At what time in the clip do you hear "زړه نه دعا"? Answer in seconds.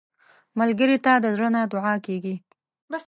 1.35-1.95